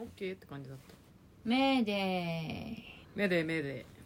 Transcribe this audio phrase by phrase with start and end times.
[0.00, 0.94] オッケーって感じだった。
[1.44, 2.78] メーデ
[3.16, 3.98] 目で目でー。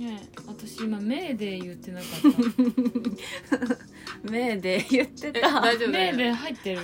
[0.00, 3.76] ねえ私今メーデー言ってなかった
[4.30, 6.80] 目で言ってえた大丈夫メーデー入ってる？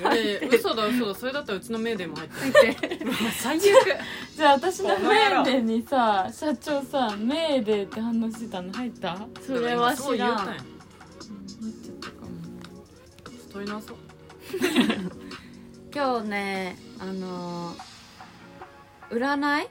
[0.52, 1.14] 嘘だ嘘だ。
[1.14, 3.12] それだったらうちの目でも入ってる。
[3.40, 3.62] 最悪。
[4.36, 9.12] じゃあ私のメーデーにさ社長さメーデーって反応してたの入った？
[9.16, 10.54] 入っそれは知らんそう言うたんや。
[10.54, 12.28] ちゃったかも
[13.48, 13.96] 太いなそう
[15.94, 17.94] 今日ねあのー
[19.10, 19.68] 占い？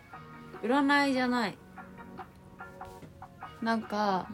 [0.63, 1.57] 占いじゃない。
[3.61, 4.27] なんか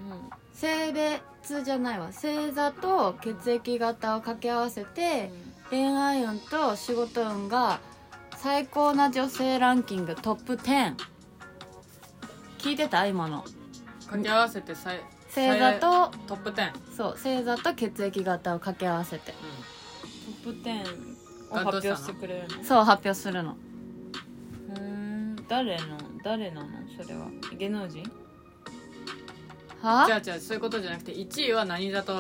[0.54, 1.22] 性別
[1.64, 2.08] じゃないわ。
[2.08, 5.32] 星座と血液型を掛け合わせて、
[5.70, 7.80] 恋愛運と仕事運が
[8.38, 10.96] 最高な女性ランキングトップ10
[12.58, 13.06] 聞いてた？
[13.06, 13.44] 今の。
[14.02, 19.34] 掛け合わせて星座とトップ10、そう星座と血液型を掛け合わせて。
[20.44, 22.64] トップ10を発表してくれるの？
[22.64, 23.56] そう発表するの。
[24.70, 25.36] うーん。
[25.48, 26.70] 誰の誰なの？
[27.02, 27.28] それは。
[27.58, 28.04] 芸能人？
[29.82, 30.06] は？
[30.08, 32.14] じゃあじゃあそういうことじゃなくて1位は何だと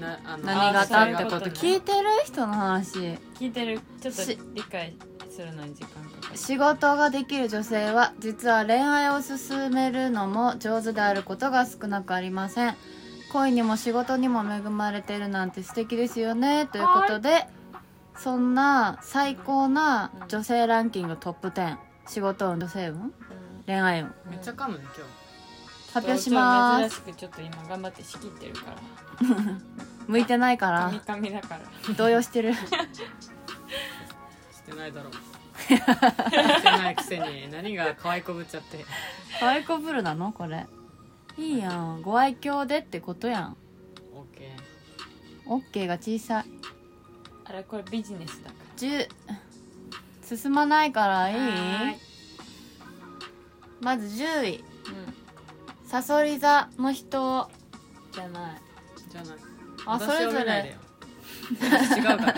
[0.00, 2.98] なあの何型ってこと聞いてる人の話。
[3.38, 3.80] 聞いてる。
[4.00, 4.96] ちょっとし理解
[5.30, 6.36] するのに時間かかる。
[6.38, 12.76] 仕事ができる女性は実は恋愛を進めるのも上手であることが少なくありません。
[13.32, 16.66] 恋にも仕事にも恵まれてるなんて素敵ですよね。
[16.66, 17.46] ということで
[18.16, 23.12] そんな最高な女性ランキングトップ10仕事運女性運
[23.66, 24.14] 恋愛運。
[24.30, 25.06] めっちゃ噛むね今
[25.92, 28.76] 発表しま珍すしくちょっと今頑張って仕切ってるから。
[30.06, 30.92] 向いてないから。
[31.06, 31.58] カミだか
[31.88, 31.94] ら。
[31.94, 32.54] 動揺してる。
[32.54, 32.66] 日し
[34.64, 35.10] てないだろ
[35.58, 35.76] して
[36.70, 38.84] ないくせに何が可愛いこぶっちゃって。
[39.40, 40.32] 可愛い子ぶるなの？
[40.32, 40.66] これ。
[41.36, 42.02] いいやん。
[42.02, 43.56] ご愛嬌でってことやん。
[44.14, 44.22] オ
[45.58, 46.44] ッケ OK が小さい。
[47.44, 49.08] あれこれビジネスだか10
[50.36, 51.96] 進まないからいい？
[53.80, 55.14] まず10位うん
[55.88, 57.48] さそり座の人
[58.12, 58.60] じゃない。
[59.08, 59.36] ーじゃない。
[59.86, 60.76] あ私それぞれ。
[61.50, 62.34] 違うから。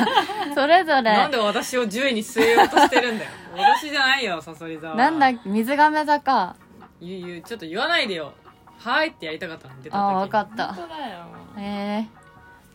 [0.56, 3.30] それぞなんれで私を10位に据えようとしてるんだよ。
[3.58, 4.96] 私じゃないよさそり座は。
[4.96, 6.56] なんだ水亀座か。
[6.98, 8.32] 言う言うちょっと言わないでよ。
[8.78, 10.72] はいってやりたかったの出た時ああ分かった。
[10.72, 11.26] 本当だよ。
[11.58, 12.08] えー、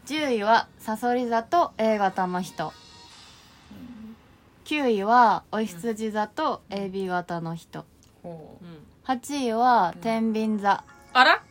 [0.06, 2.72] 10位はさそり座と A 型の人。
[4.66, 7.84] 9位はお羊座と AB 型の人。
[8.22, 10.84] ほうん8位は天秤座。
[11.14, 11.42] あら？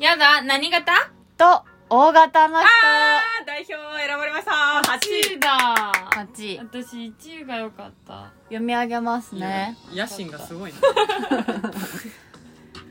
[0.00, 0.92] うやだ何型？
[1.36, 2.66] と O 型の人。
[2.66, 3.74] あー代表
[4.04, 4.50] 選ばれました。
[4.50, 5.92] 8 8位位だ。
[6.10, 8.32] 8位私1位が良かった。
[8.46, 9.76] 読み上げますね。
[9.94, 10.78] 野心がすごいな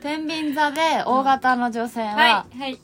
[0.00, 2.80] 天秤座で O 型の女性は、はいはい。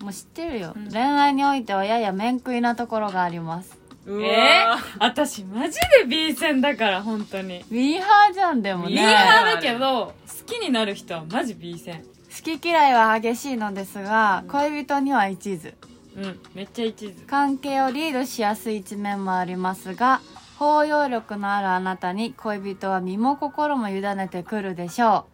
[0.00, 0.90] もう知ってるよ、うん。
[0.90, 3.84] 恋愛においてはやや面食いなところがあります。
[4.06, 7.64] うえー、私マジで B 線だから本当に。
[7.70, 15.72] ミーハーじゃんでもミーねハーだけど好きになる人はマジ B 線好き嫌いは激しいのですが、恋人には一途。
[16.16, 17.26] うんめっちゃ一途。
[17.26, 20.20] 関係をリードしやすい一面もありますが
[20.58, 25.26] 包容力のあるあなたに恋人は身も心も委ねてくるでしょ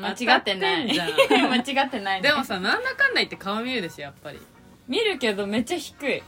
[0.00, 0.88] 間違ってない。
[0.88, 1.50] 当たってんじゃん。
[1.50, 2.28] 間違ってないね。
[2.28, 4.40] でもさなんだかんだ言って顔見るでしょやっぱり。
[4.88, 6.22] 見るけどめっちゃ低い。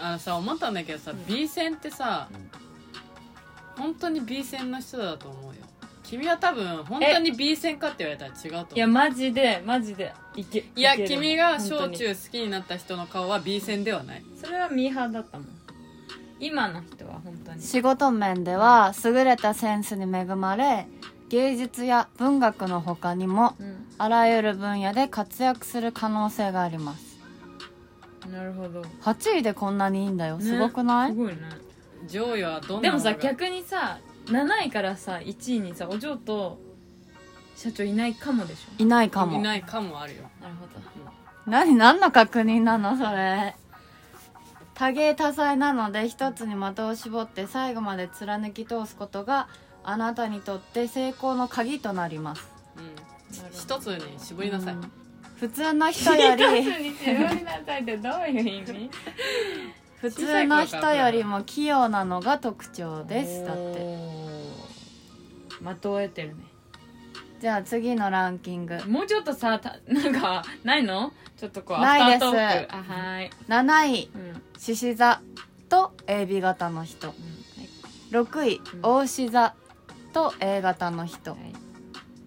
[0.00, 2.28] あのさ思ったんだけどさ、B 線ってさ、
[3.76, 5.60] 本当に B 線の人だと思うよ
[6.12, 8.74] 君は多分本当に B 線かって言われたら違うと思う。
[8.74, 10.12] いやマジでマジで。
[10.36, 11.08] いけいやける。
[11.08, 14.24] 君が小中好きになった人の顔は B 線ではない。
[14.38, 15.46] それはミーハーだったもん。
[16.38, 17.62] 今の人は本当うに。
[17.62, 20.86] 仕事面では優れたセンスに恵まれ
[21.30, 23.86] 芸術や文学の他にもうん。
[23.96, 27.18] あらゆる分野で活躍する可能性があります。
[28.30, 28.82] なるほど。
[29.00, 30.36] 8位でこんなにいいんだよ。
[30.36, 30.44] ね。
[30.44, 31.38] すごくない、すごいね。
[32.06, 36.58] 上位はどんでもさなのが逆にさ7位からさ1位にさお嬢と
[37.56, 38.82] 社長いないかもでしょ？
[38.82, 39.38] いないかも。
[39.38, 40.22] いないかもあるよ。
[40.40, 40.72] なるほど。
[41.46, 43.54] 何何の確認なのそれ？
[44.74, 49.48] 多芸多彩なので一つに的を絞って最後まで貫き通すことが
[49.84, 52.48] あなたにとって成功の鍵となります。
[52.76, 52.84] うん。
[53.36, 54.92] なるほ一つに絞りなさい、うん。
[55.36, 56.42] 普通の人より。
[56.62, 58.90] 一つに絞りなさいってどういう意味？
[60.02, 63.44] 普通の人よりも器用なのが特徴です。
[63.44, 64.12] だって。
[65.60, 66.42] 的を得てるね。
[67.40, 68.84] じゃあ次のランキング。
[68.88, 71.12] もうちょっとさたなんかないの？
[71.36, 72.24] ちょっとこうないです。
[72.24, 73.30] あはーい。
[73.46, 74.20] 7位うん。
[74.22, 75.20] うん獅子座
[75.68, 77.06] と AB 型の人。
[77.06, 77.16] はい。
[78.10, 79.30] 6位うん。
[79.30, 79.54] 座
[80.12, 81.30] と A 型の人。
[81.30, 81.40] はい。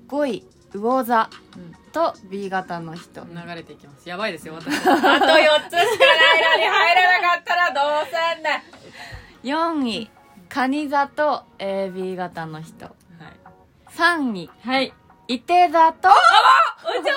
[0.08, 3.24] 5位魚座うんと B 型の人。
[3.24, 4.10] 流れていきます。
[4.10, 4.68] やばいですよ私。
[4.76, 8.64] あと4つしかないのに入らなかったらどうせんね
[9.44, 10.10] 4位
[10.50, 12.86] 蟹座と AB 型の人。
[12.86, 12.96] はい。
[13.92, 14.94] 3位はい。
[15.28, 16.12] 伊手座とお
[17.02, 17.12] 嬢？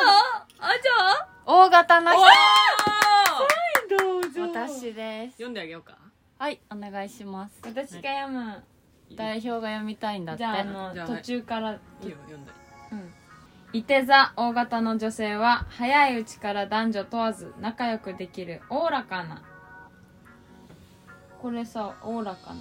[1.46, 2.20] お大型の人。
[3.88, 5.32] 嬢どうぞ私です。
[5.32, 5.98] 読んであげようか。
[6.38, 7.60] はいお願いします。
[7.64, 8.62] 私が読む。
[9.16, 10.38] 代表が読みたいんだって。
[10.38, 11.72] じゃああの途中から。
[11.72, 11.74] い
[12.06, 12.52] いよ読んだ
[12.92, 13.12] うん
[13.74, 19.42] 伊手座大型の女性は早いうちから男女問わず仲良くできるおおらかな。
[21.42, 22.60] これさおおらかな？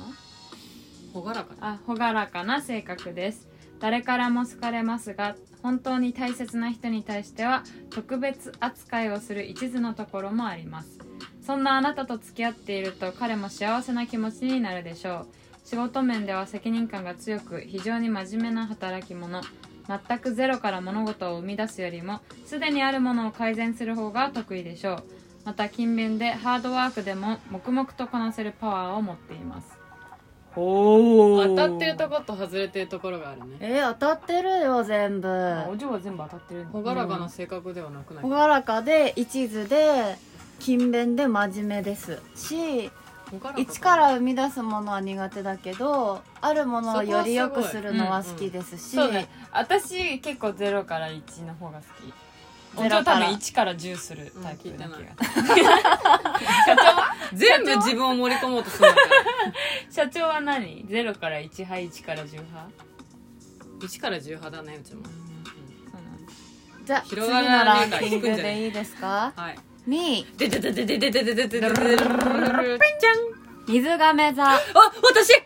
[1.14, 1.68] ほがらかな？
[1.70, 3.48] あ朗らかな性格です。
[3.80, 11.00] 誰からも好かれますが本当に大切な人に対しては特別扱いをする一途のところもあります。
[11.42, 15.28] そんなあなたと付き合っていると彼も幸せな気持ちになるでしょう。
[15.64, 19.42] 仕事面では責任感が強く非常に真面目な働き者
[19.88, 25.04] 全くゼロから物事を生み出すよりもすでにあるものを改善する方が得意でしょう。
[25.46, 29.78] また勤勉でハードワークでも黙々とこなせるパワーを持っています。
[30.60, 35.28] お当たってるとこと外れてるところがあるねえー、当たってるよ全部。
[35.70, 38.24] お嬢は全部当たってるほがらかな性格ではなくない？
[38.24, 40.16] 朗らかで一途で
[40.60, 42.90] 勤勉で真面目ですし
[43.58, 49.28] 一から生み出すものは苦手だけどあるものをより良くするのは好きですし、そうね。
[49.52, 52.14] 私結構0から1の方が好き。
[52.78, 53.00] ゼロから。
[53.00, 54.98] ゼロ多分1から10するタイプな気が、
[57.34, 58.90] 全部自分を盛り込もうとする
[59.90, 62.70] 社長は何 ?0 から1派1から10派
[63.80, 65.04] ？1から10派だねうちも。
[65.06, 65.14] そう
[65.96, 66.26] なん。
[66.26, 66.32] だ
[66.86, 69.34] じゃあ次広のがらないランキングでいいですか？
[69.36, 72.08] はい2位でででででででででででででじゃん
[73.68, 74.60] 水亀座あ
[75.04, 75.42] 私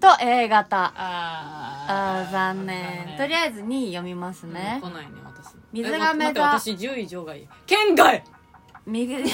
[0.00, 8.24] と A 型ああー残念とりあえず2位読みますね来ないね私水亀座待って私10位場外県外
[8.86, 9.24] 右県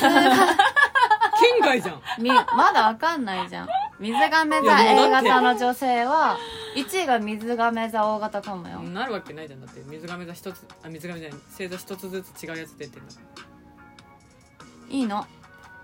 [1.61, 3.69] 外じゃんみまだわかんないじゃん
[4.01, 6.37] 水亀座 A 型の女性は
[6.77, 8.81] 1位が水亀座 O 型かもよ。
[8.81, 9.61] なるわけないじゃん。
[9.65, 11.39] だって水亀座一つあ水亀じゃない。
[11.51, 13.13] 星座一つずつ違うやつ出てんだ。
[14.91, 15.27] いいの。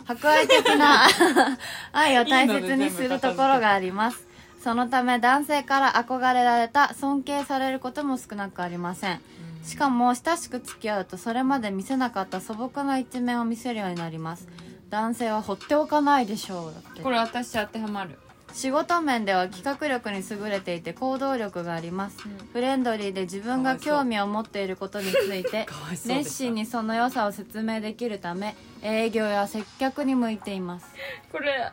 [0.04, 1.06] 博愛的な
[1.92, 4.26] 愛を大切にするところがあります。
[4.62, 9.20] そのため男性から憧れられた尊敬されることも少なくありません。
[9.64, 14.46] しかも親しく付き合うとそれまで見せなかった素朴な一面を見せるようになります。
[14.90, 16.72] 男性は放っておかないでしょう。
[16.74, 17.02] だって。
[17.02, 18.18] これ私当てはまる
[18.52, 22.18] 仕事面では企画力に優れていて行動力があります。
[22.52, 26.14] フレンドリーで自分が興味を持っていることについてかわいそうでした。
[26.14, 30.86] 熱心にその良さを説明できるため営業や接客に向いています。
[31.30, 31.70] これ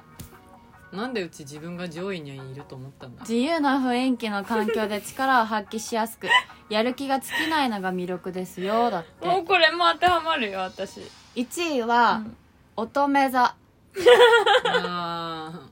[0.92, 3.22] なんでうち自分が上位にいると思ったんだ？
[3.22, 6.28] 自由な雰囲気の環境で力を発揮しやすく
[6.70, 9.28] やる気が尽きないのが魅力ですよだって。
[9.28, 11.02] もうこれも当てはまるよ私。
[11.36, 12.38] 1位は、うん。
[12.78, 13.56] 乙女座。
[14.66, 15.69] あー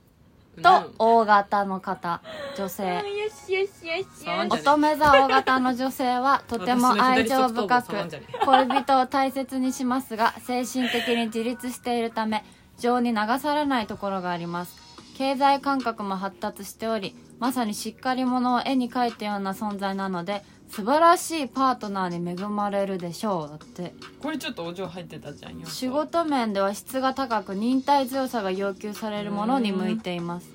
[0.62, 2.22] と O 型の方
[2.58, 2.96] 女性。
[2.96, 7.96] よしよしよし触んじゃね乙女座 O 型の女性はとても愛情深く
[8.46, 12.44] 恋人を大切にしますが精神的に自立しているため
[12.78, 14.88] 情に流されないところがあります。
[15.18, 23.50] 経済感覚も発達しておりまさにしっかり者を絵に描いたような存在なので素晴らしいパートナーに恵まれるでしょう。
[23.50, 23.94] だって。
[24.20, 30.50] これちょっとお嬢入ってたじゃんよ仕事面では質が高く忍耐強さが要求されるものに向いています。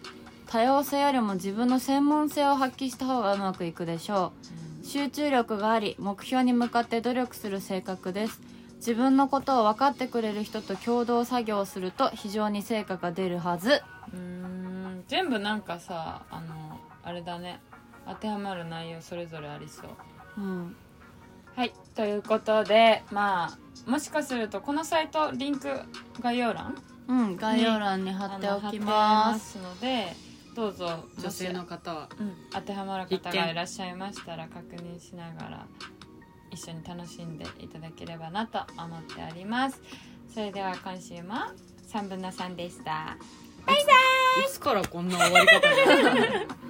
[0.46, 4.32] 多様性よりも自分の専門性を発揮した方がうまくいくでしょ
[4.82, 4.86] う。
[4.86, 8.40] 集中力があり目標に向かって努力する性格です。
[8.76, 13.82] 自分のことを分かってくれる人と共同作業をすると非常に成果が出るはず。
[14.12, 17.60] うーん全部なんかさあのあれだね
[18.06, 19.86] 当てはまる内容それぞれありそう。
[20.38, 20.76] うん。
[21.54, 23.52] はいということでま
[23.86, 25.68] あもしかするとこのサイトリンク
[26.20, 26.74] 概要欄
[27.08, 30.14] うん概要欄に貼っておきまますすので
[30.54, 32.08] どうぞ女性の方は。
[32.18, 35.66] うん、当てはまる方がいらっしゃいましたら確認しながら
[36.50, 39.80] 一緒に楽しんでいただければなと思っております。
[40.32, 41.34] それでは今週も
[41.90, 43.16] 3分の3でした。
[44.44, 46.61] いつからこんな終わり方になったの？